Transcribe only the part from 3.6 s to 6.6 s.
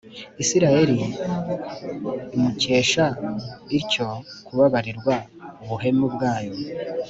ityo kubabarirwa ubuhemu bwayo.